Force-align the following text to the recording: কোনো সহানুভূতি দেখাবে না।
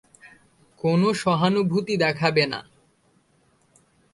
কোনো 0.81 1.07
সহানুভূতি 1.13 1.95
দেখাবে 1.97 2.43
না। 2.45 2.59